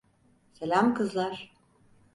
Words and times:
Selam 0.53 0.93
kızlar. 0.93 1.53